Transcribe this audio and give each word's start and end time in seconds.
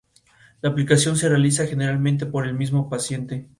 La 0.63 0.69
aplicación 0.71 1.15
se 1.15 1.29
realiza 1.29 1.67
generalmente 1.67 2.25
por 2.25 2.47
el 2.47 2.55
mismo 2.55 2.89
paciente. 2.89 3.47